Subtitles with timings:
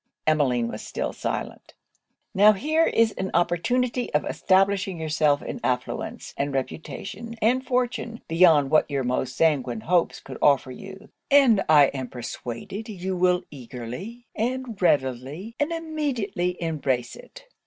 [0.25, 1.75] Emmeline was still silent.
[2.33, 8.71] 'Now here is an opportunity of establishing yourself in affluence, and reputation, and fortune, beyond
[8.71, 14.25] what your most sanguine hopes could offer you; and I am persuaded you will eagerly,
[14.35, 17.45] and readily, and immediately embrace it.